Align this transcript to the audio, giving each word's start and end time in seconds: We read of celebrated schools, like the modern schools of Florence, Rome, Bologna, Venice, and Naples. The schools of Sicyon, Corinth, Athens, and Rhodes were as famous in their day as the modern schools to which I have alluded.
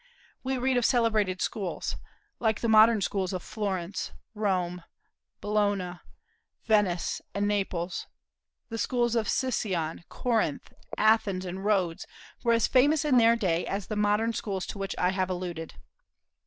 We 0.43 0.57
read 0.57 0.77
of 0.77 0.83
celebrated 0.85 1.43
schools, 1.43 1.95
like 2.39 2.61
the 2.61 2.67
modern 2.67 3.01
schools 3.01 3.33
of 3.33 3.43
Florence, 3.43 4.11
Rome, 4.33 4.83
Bologna, 5.41 5.99
Venice, 6.65 7.21
and 7.35 7.47
Naples. 7.47 8.07
The 8.69 8.79
schools 8.79 9.15
of 9.15 9.29
Sicyon, 9.29 10.03
Corinth, 10.09 10.73
Athens, 10.97 11.45
and 11.45 11.63
Rhodes 11.63 12.07
were 12.43 12.53
as 12.53 12.65
famous 12.65 13.05
in 13.05 13.17
their 13.19 13.35
day 13.35 13.63
as 13.67 13.85
the 13.85 13.95
modern 13.95 14.33
schools 14.33 14.65
to 14.65 14.79
which 14.79 14.95
I 14.97 15.11
have 15.11 15.29
alluded. 15.29 15.75